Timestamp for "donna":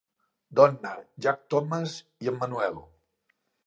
0.59-0.93